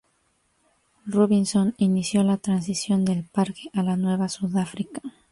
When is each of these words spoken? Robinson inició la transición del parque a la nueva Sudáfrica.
Robinson 1.05 1.75
inició 1.77 2.23
la 2.23 2.37
transición 2.37 3.05
del 3.05 3.23
parque 3.23 3.69
a 3.71 3.83
la 3.83 3.97
nueva 3.97 4.29
Sudáfrica. 4.29 5.03